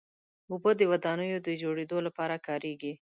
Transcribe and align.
اوبه 0.51 0.71
د 0.79 0.81
ودانیو 0.91 1.37
د 1.47 1.49
جوړېدو 1.61 1.97
لپاره 2.07 2.35
کارېږي. 2.47 2.93